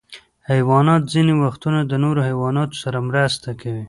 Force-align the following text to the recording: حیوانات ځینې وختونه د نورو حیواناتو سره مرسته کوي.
حیوانات 0.51 1.01
ځینې 1.13 1.33
وختونه 1.43 1.79
د 1.85 1.93
نورو 2.03 2.19
حیواناتو 2.27 2.75
سره 2.83 2.97
مرسته 3.09 3.49
کوي. 3.61 3.79